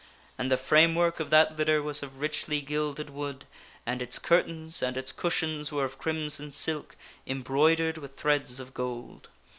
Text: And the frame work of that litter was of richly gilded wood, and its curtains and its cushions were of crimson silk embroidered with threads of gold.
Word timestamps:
And 0.35 0.49
the 0.49 0.57
frame 0.57 0.95
work 0.95 1.19
of 1.19 1.29
that 1.29 1.57
litter 1.59 1.79
was 1.83 2.01
of 2.01 2.19
richly 2.19 2.59
gilded 2.59 3.11
wood, 3.11 3.45
and 3.85 4.01
its 4.01 4.17
curtains 4.17 4.81
and 4.81 4.97
its 4.97 5.11
cushions 5.11 5.71
were 5.71 5.85
of 5.85 5.99
crimson 5.99 6.49
silk 6.49 6.95
embroidered 7.27 7.99
with 7.99 8.15
threads 8.17 8.59
of 8.59 8.73
gold. 8.73 9.29